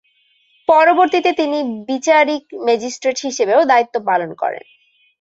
[0.69, 1.57] পরবর্তীতে তিনি
[1.89, 4.63] বিচারিক ম্যাজিস্ট্রেট হিসেবেও দায়িত্ব পালন করেন।